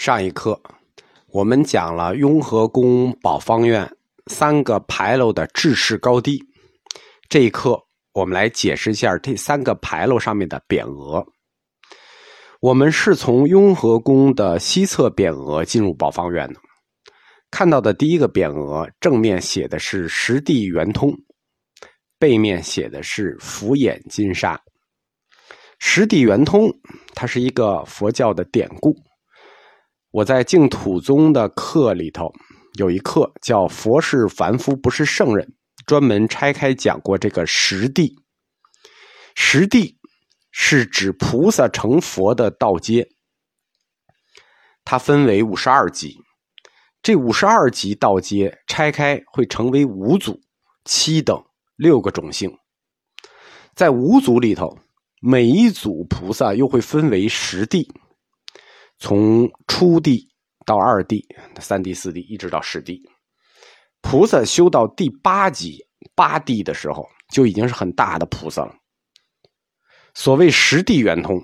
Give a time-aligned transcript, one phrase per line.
[0.00, 0.58] 上一课，
[1.26, 3.86] 我们讲了雍和宫宝方院
[4.28, 6.42] 三个牌楼的制式高低。
[7.28, 7.78] 这一课，
[8.14, 11.22] 我们来解释一下这三个牌楼上面的匾额。
[12.62, 16.58] 我们是从雍和宫的西侧匾额进入宝方院的。
[17.50, 21.12] 看到的第一个匾额，正面写的是“实地圆通”，
[22.18, 24.58] 背面写的是“福眼金沙”。
[25.78, 26.72] “实地圆通”
[27.14, 28.96] 它是一个佛教的典故。
[30.12, 32.32] 我在净土宗的课里头
[32.78, 35.46] 有一课叫《佛是凡夫，不是圣人》，
[35.86, 38.16] 专门拆开讲过这个实地。
[39.36, 39.98] 实地
[40.50, 43.08] 是指菩萨成佛的道阶，
[44.84, 46.18] 它分为五十二级。
[47.00, 50.40] 这五十二级道阶拆开会成为五组、
[50.84, 51.40] 七等、
[51.76, 52.58] 六个种姓。
[53.76, 54.76] 在五组里头，
[55.22, 57.88] 每一组菩萨又会分为十地。
[59.00, 60.28] 从初地
[60.66, 61.26] 到二地、
[61.58, 63.02] 三地、四地，一直到十地，
[64.02, 65.78] 菩萨修到第八级
[66.14, 68.74] 八地的时候，就已经是很大的菩萨了。
[70.12, 71.42] 所谓十地圆通，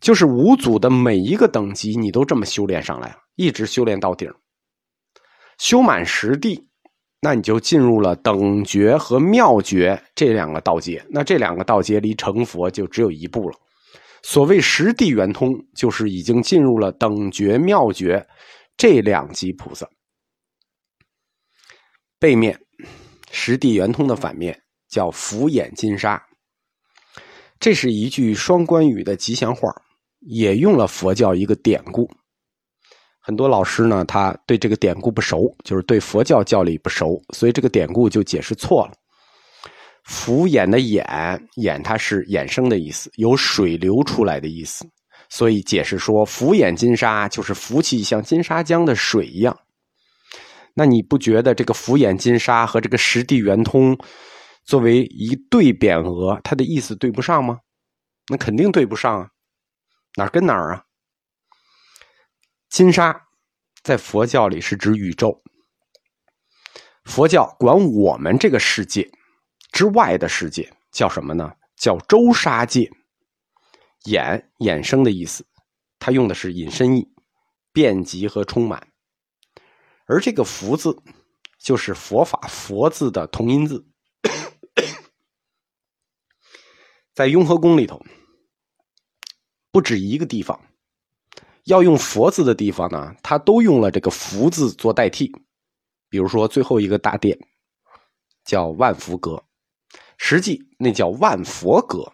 [0.00, 4.32] 就是五祖的每一个等级，你都这么修炼上来，一直修炼到顶。
[5.58, 6.68] 修满十地，
[7.20, 11.04] 那你就进入了等觉和妙觉这两个道阶。
[11.10, 13.58] 那这两个道阶离成佛就只有一步了。
[14.30, 18.28] 所谓实地圆通，就是已经进入了等觉、妙觉
[18.76, 19.88] 这两级菩萨。
[22.18, 22.60] 背面
[23.30, 26.22] 实地圆通的反面叫福眼金沙，
[27.58, 29.74] 这是一句双关语的吉祥话，
[30.20, 32.06] 也用了佛教一个典故。
[33.20, 38.92] 很多老师呢，他对这个典故不熟，就是对佛教教理不熟，所以这个典故就解释错了。
[40.08, 41.04] 福眼的眼，
[41.56, 44.88] 眼它是衍生的意思，有水流出来的意思，
[45.28, 49.54] 所以解释说福眼金沙就是福气像金沙江的水一样。
[50.72, 53.98] 那你不觉得这个福眼金沙和这个实地圆通
[54.64, 57.58] 作为一对匾额，它的意思对不上吗？
[58.28, 59.28] 那肯定对不上啊，
[60.16, 60.84] 哪跟哪儿啊？
[62.70, 63.14] 金沙
[63.82, 65.38] 在佛教里是指宇宙，
[67.04, 69.06] 佛教管我们这个世界。
[69.72, 71.52] 之外的世界叫什么呢？
[71.76, 72.90] 叫周沙界，
[74.04, 75.46] 衍衍生的意思，
[75.98, 77.08] 它用的是引申义，
[77.72, 78.88] 遍及和充满。
[80.06, 80.96] 而这个“福”字，
[81.58, 83.86] 就是佛法“佛”字的同音字。
[87.14, 88.00] 在雍和宫里头，
[89.70, 90.60] 不止一个地方
[91.64, 95.30] 要用“佛”字的地方呢，它都用了这个“福”字做代替。
[96.08, 97.38] 比如说最后一个大殿，
[98.44, 99.44] 叫万福阁。
[100.18, 102.12] 实际那叫万佛阁。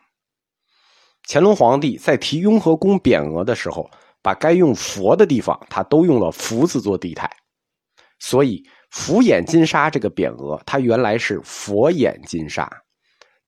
[1.26, 3.90] 乾隆皇帝在提雍和宫匾额的时候，
[4.22, 7.30] 把该用佛的地方，他都用了福字做地台。
[8.20, 12.70] 所以“福眼金沙”这个匾额，它原来是佛眼金沙，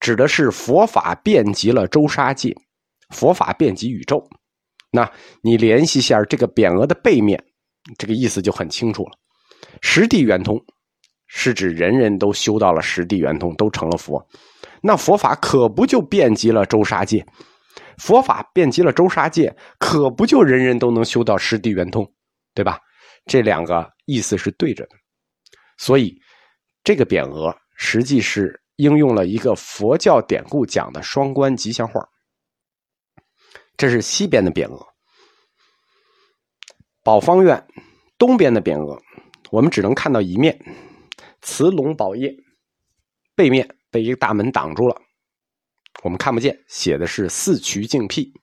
[0.00, 2.55] 指的是佛法遍及了周沙界，
[3.11, 4.28] 佛法遍及宇宙。
[4.91, 5.11] 那
[5.43, 7.43] 你联系一下这个匾额的背面，
[7.97, 9.11] 这个意思就很清楚了。
[9.83, 10.65] 实地圆通。
[11.26, 14.25] 是指人人都修到了十地圆通，都成了佛，
[14.81, 17.26] 那佛法可不就遍及了周沙界？
[17.98, 22.06] 佛法遍及了周沙界，可不就人人都能修到十地圆通，
[22.54, 22.78] 对吧？
[23.25, 24.97] 这两个意思是对着的，
[25.78, 26.16] 所以
[26.84, 32.00] 这个匾额实际是应用了一个佛教典故讲的双关吉祥话。
[33.76, 34.87] 这是西边的匾额，
[37.03, 37.66] 宝方院
[38.16, 38.97] 东边的匾额，
[39.50, 40.56] 我们只能看到一面。
[41.46, 42.36] 慈龙宝业
[43.36, 45.00] 背面被一个大门挡住了，
[46.02, 46.58] 我们看不见。
[46.66, 48.34] 写的是四渠净辟。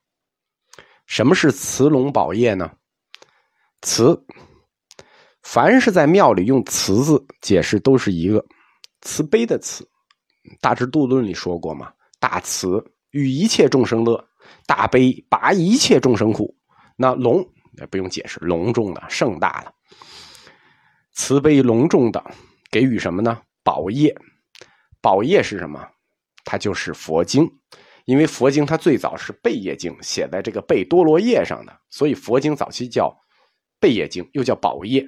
[1.05, 2.71] 什么是慈龙宝业呢？
[3.81, 4.17] 慈，
[5.41, 8.43] 凡是在庙里用慈字解释，都是一个
[9.01, 9.85] 慈悲的慈。
[10.61, 11.91] 大智度论里说过嘛，
[12.21, 12.81] 大慈
[13.11, 14.25] 与一切众生乐，
[14.65, 16.55] 大悲拔一切众生苦。
[16.95, 17.45] 那龙
[17.77, 19.73] 也不用解释，隆重的、盛大的，
[21.11, 22.33] 慈悲隆重的。
[22.73, 23.39] 给予什么呢？
[23.63, 24.11] 宝业，
[24.99, 25.87] 宝业是什么？
[26.43, 27.47] 它就是佛经，
[28.05, 33.15] 因为佛经它最早是贝叶经，写在这个贝多罗叶上的，所以佛经早期叫
[33.79, 35.07] 贝叶经，又叫宝业。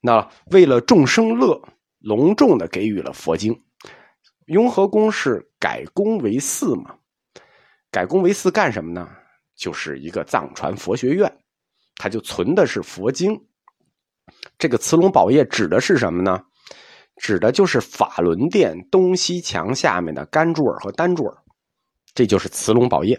[0.00, 1.62] 那为了众生乐，
[2.00, 3.56] 隆重的给予了佛经。
[4.46, 6.96] 雍和宫是改宫为寺嘛？
[7.92, 9.08] 改宫为寺干什么呢？
[9.54, 11.32] 就是一个藏传佛学院，
[11.94, 13.40] 它就存的是佛经。
[14.58, 16.44] 这个慈龙宝业指的是什么呢？
[17.16, 21.36] 指的就是法轮殿东西墙下面的干柱儿和单柱儿，
[22.14, 23.18] 这就是慈龙宝业。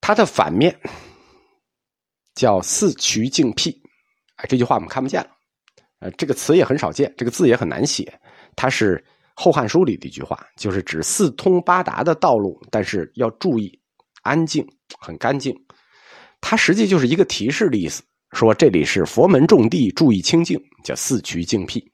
[0.00, 0.78] 它的反面
[2.34, 3.70] 叫四渠净辟。
[4.36, 5.30] 哎，这句话我们看不见了，
[6.00, 8.18] 呃，这个词也很少见，这个字也很难写。
[8.56, 8.96] 它是
[9.34, 13.80] 《后汉书》里的一句话，就是指四通八达的道路，但是要注意
[14.22, 14.66] 安静，
[14.98, 15.54] 很干净。
[16.40, 18.02] 它实际就是一个提示的意思，
[18.32, 21.92] 说这里是佛门重地，注意清净，叫四渠净辟。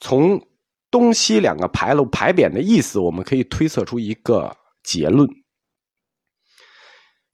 [0.00, 0.40] 从
[0.90, 5.28] 东西两个牌楼牌匾的意思，我们可以推测出一个结论：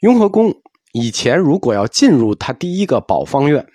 [0.00, 0.54] 雍和宫
[0.92, 3.66] 以前如果要进入它第一个宝方院，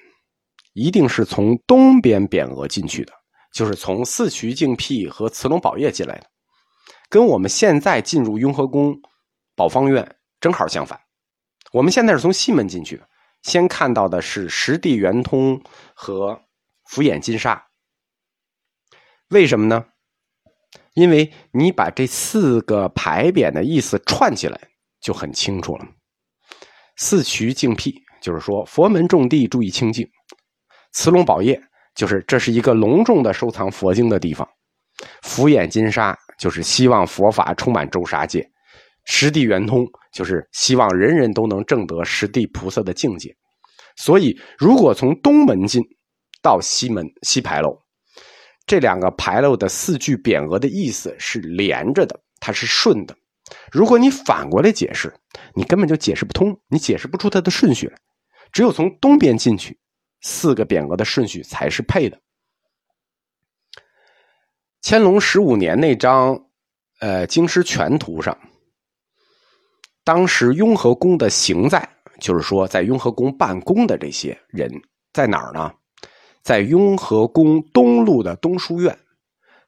[0.73, 3.13] 一定是从东边匾额进去的，
[3.53, 6.27] 就是从四渠净辟和慈龙宝业进来的，
[7.09, 8.95] 跟我们现在进入雍和宫
[9.55, 10.97] 宝方院正好相反。
[11.73, 13.01] 我们现在是从西门进去，
[13.43, 15.61] 先看到的是十地圆通
[15.93, 16.41] 和
[16.85, 17.67] 福眼金沙。
[19.29, 19.85] 为什么呢？
[20.93, 24.59] 因为你把这四个牌匾的意思串起来，
[24.99, 25.85] 就很清楚了。
[26.97, 30.05] 四渠净辟，就是说佛门种地，注意清净；
[30.91, 31.61] 慈龙宝业，
[31.95, 34.45] 就是这是一个隆重的收藏佛经的地方；
[35.21, 38.41] 福眼金沙，就是希望佛法充满周沙界；
[39.05, 43.35] 十地圆通，就是希望人人都能证得十地菩萨的境界。
[43.95, 45.81] 所以，如果从东门进，
[46.41, 47.77] 到西门西牌楼。
[48.65, 53.15] 这两个牌楼的四句匾额的意思是连着的，它是顺的。
[53.71, 55.13] 如果你反过来解释，
[55.53, 57.97] 你根本就解释不通，你解释不出它的顺序来。
[58.53, 59.77] 只有从东边进去，
[60.21, 62.19] 四个匾额的顺序才是配的。
[64.81, 66.45] 乾隆十五年那张
[66.99, 68.37] 呃《京师全图》上，
[70.03, 71.87] 当时雍和宫的行在，
[72.19, 74.71] 就是说在雍和宫办公的这些人
[75.13, 75.71] 在哪儿呢？
[76.41, 78.97] 在雍和宫东路的东书院，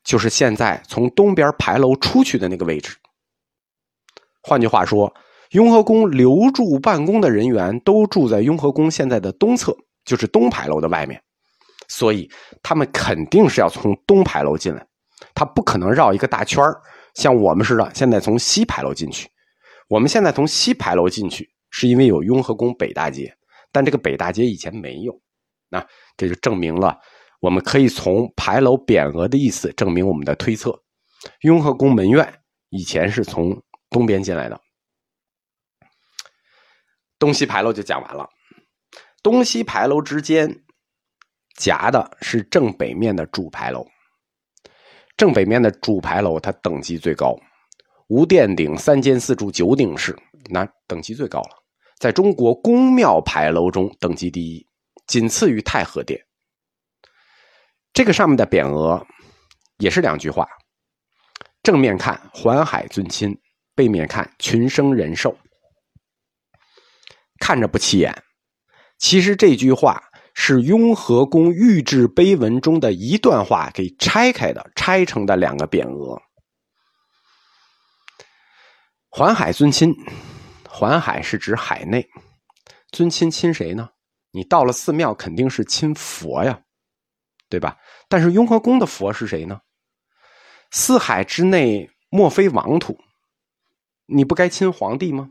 [0.04, 2.96] 就是现在从东边牌楼出去的那个位置。
[4.42, 5.14] 换句话说，
[5.52, 11.22] 雍和宫留住办公的人员都住在雍和宫现在的东侧，就是东牌楼的外面，
[11.88, 12.28] 所以
[12.64, 14.84] 他们肯定是要从东牌楼进来，
[15.36, 16.64] 他不可能绕一个大圈
[17.14, 19.30] 像我们似的，现在从西牌楼进去。
[19.88, 23.36] 我们现在从西牌楼进去，是因为有雍和宫北大街，
[23.72, 25.20] 但这个北大街以前没有。
[25.70, 25.86] 那
[26.16, 27.00] 这就证明了，
[27.40, 30.84] 我们可以从牌楼匾额的意思证明我们的推测。
[31.42, 34.62] 雍和宫门院以前是从东边进来的。
[37.18, 38.30] 东西牌楼就讲完了，
[39.22, 40.64] 东西牌楼之间
[41.56, 43.88] 夹的是正北面的主牌楼。
[45.16, 47.40] 正北面的主牌楼它等级最高，
[48.14, 50.16] 无殿顶，三间四柱九顶式，
[50.52, 51.50] 那等级最高了。
[51.98, 54.68] 在中国宫庙牌楼中等级第一。
[55.08, 56.24] 仅次于太和殿。
[57.92, 59.04] 这个上面的匾额
[59.80, 60.48] 也是两句话：
[61.64, 63.36] 正面看“环海尊亲”，
[63.74, 65.36] 背面看“群生人寿”。
[67.42, 68.16] 看着不起眼，
[69.00, 70.02] 其实这句话
[70.36, 76.22] 是雍和宫御制碑文中的一段话给拆开的，拆成的两个匾额。
[79.16, 79.96] 环海尊亲，
[80.68, 82.10] 环海是指海内，
[82.90, 83.88] 尊亲亲谁呢？
[84.32, 86.60] 你到了寺庙，肯定是亲佛呀，
[87.48, 87.78] 对吧？
[88.10, 89.62] 但是雍和宫的佛是谁呢？
[90.72, 93.00] 四海之内莫非王土，
[94.08, 95.30] 你不该亲皇帝吗？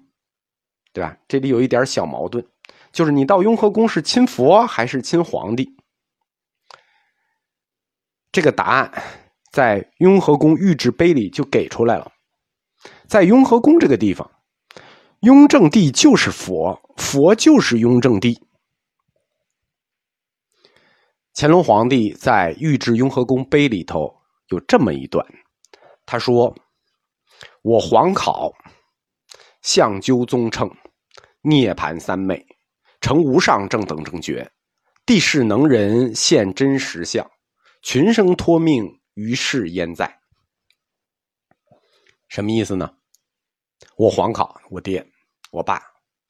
[0.92, 1.16] 对吧？
[1.26, 2.46] 这里有一点小矛盾，
[2.92, 5.68] 就是你到雍和宫是亲佛还是亲皇帝？
[8.30, 9.02] 这个答案
[9.50, 12.12] 在雍和宫御制碑里就给出来了。
[13.12, 14.30] 在雍和宫这个地方，
[15.20, 18.40] 雍正帝就是佛，佛就是雍正帝。
[21.34, 24.16] 乾隆皇帝在《御制雍和宫碑》里头
[24.48, 25.26] 有这么一段，
[26.06, 26.56] 他说
[27.60, 28.50] ：“我皇考
[29.60, 30.70] 相究宗称
[31.42, 32.42] 涅盘三昧，
[33.02, 34.50] 成无上正等正觉，
[35.04, 37.30] 地势能人现真实相，
[37.82, 40.18] 群生托命于世焉在？”
[42.26, 42.90] 什么意思呢？
[43.96, 45.06] 我皇考，我爹、
[45.50, 45.80] 我爸、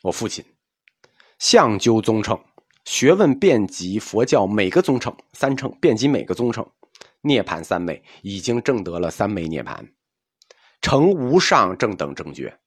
[0.03, 0.45] 我父亲，
[1.39, 2.39] 相究宗称。
[2.85, 6.69] 学问遍及佛教每个宗称，三称遍及每个宗称，
[7.21, 9.89] 涅盘三昧已经证得了三昧涅盘，
[10.81, 12.59] 成无上正等正觉，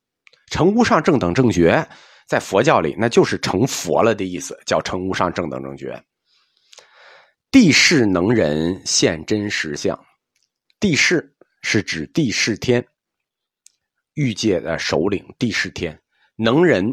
[0.50, 1.86] 成无上正等正觉，
[2.30, 6.02] 在佛教里那就是成佛了的意思，叫成无上正等正觉。
[7.52, 10.00] 地势能人现真实相，
[10.80, 12.88] 地势是指地势天，
[14.16, 16.02] 欲界的首领帝释天，
[16.38, 16.92] 能人，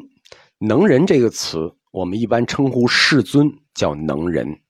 [0.58, 1.72] 能人这个词。
[1.92, 4.60] 我们一般称呼世尊叫能人，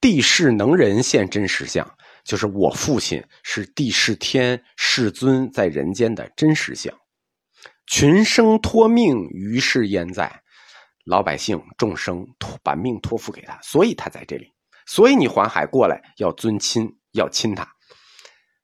[0.00, 1.88] 帝释能人现真实相，
[2.24, 6.92] 就是我父亲是帝释天世尊在人间的真实相。
[7.86, 10.42] 群生托命于世焉在，
[11.04, 14.52] 老百姓众生托把命托付给他，所以他在这里。
[14.86, 17.66] 所以你环海过来要尊亲，要亲他。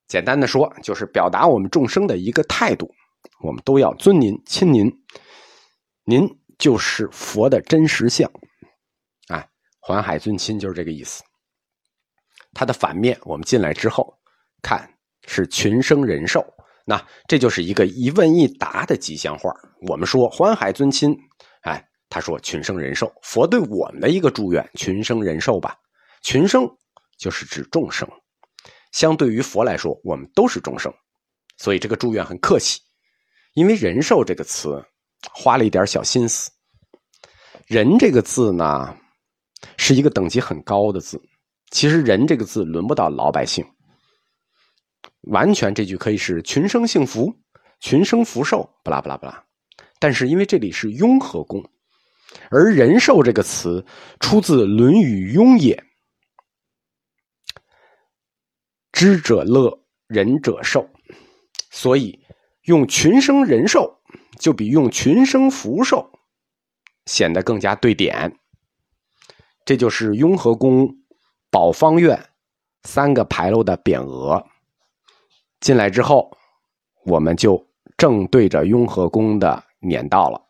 [0.09, 2.93] 简单的说，就是表达我们众生的一个态度，
[3.41, 4.91] 我们都要尊您、亲您，
[6.05, 6.29] 您
[6.59, 8.31] 就是佛的真实相。
[9.29, 9.47] 啊，
[9.81, 11.23] 环海尊亲就是这个意思。
[12.53, 14.13] 它的反面，我们进来之后
[14.63, 14.89] 看
[15.27, 16.43] 是群生人寿，
[16.87, 19.53] 那这就是一个一问一答的吉祥话。
[19.89, 21.15] 我们说环海尊亲，
[21.63, 25.77] 哎，他说群生人寿，佛对我们的一个祝愿，群生人寿吧。
[26.23, 26.67] 群生
[27.19, 28.09] 就是指众生，
[28.93, 30.91] 相对于佛来说，我们都是众生，
[31.59, 32.81] 所以这个祝愿很客气。
[33.57, 34.85] 因为人寿这个词
[35.33, 36.51] 花了一点小心思，
[37.67, 38.95] 人这个字呢
[39.79, 41.19] 是一个等级很高的字。
[41.71, 43.65] 其实“人”这个字轮不到老百姓，
[45.23, 47.35] 完全这句可以是群生幸福、
[47.81, 49.43] 群生福寿，不啦不啦不啦。
[49.99, 51.65] 但是因为这里是雍和宫，
[52.51, 53.83] 而“人寿”这个词
[54.21, 55.75] 出自《论语·雍也》
[58.93, 59.77] ，“知者乐，
[60.09, 60.87] 仁者寿”，
[61.73, 62.23] 所以
[62.67, 63.99] 用“群生人寿”
[64.39, 66.13] 就比用“群生福寿”
[67.07, 68.39] 显得更加对点。
[69.65, 70.99] 这就是雍和宫。
[71.49, 72.29] 宝方院
[72.83, 74.45] 三个牌楼的匾额，
[75.61, 76.37] 进来之后，
[77.07, 80.46] 我们就正对着雍和宫的年道了。